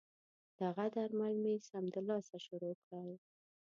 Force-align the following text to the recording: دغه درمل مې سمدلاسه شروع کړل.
دغه 0.61 0.85
درمل 0.95 1.33
مې 1.43 1.55
سمدلاسه 1.69 2.37
شروع 2.45 2.75
کړل. 2.83 3.09